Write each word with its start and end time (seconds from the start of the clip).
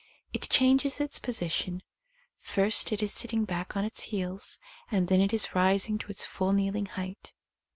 It 0.33 0.49
changes 0.49 0.99
its 0.99 1.19
position; 1.19 1.83
first 2.39 2.91
it 2.91 3.03
is 3.03 3.13
sitting 3.13 3.45
back 3.45 3.77
on 3.77 3.85
its 3.85 4.01
heels, 4.09 4.57
and 4.89 5.07
then 5.07 5.21
it 5.21 5.31
is 5.31 5.53
rising 5.53 5.99
to 5.99 6.07
its 6.09 6.25
full 6.25 6.53
kneeling 6.53 6.87
height. 6.87 7.33